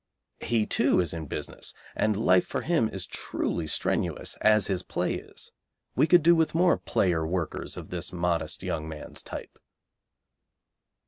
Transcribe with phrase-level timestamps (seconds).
[0.39, 5.13] He, too, is in business, and life for him is truly strenuous, as his play
[5.13, 5.51] is.
[5.95, 9.59] We could do with more player workers of this modest young man's type.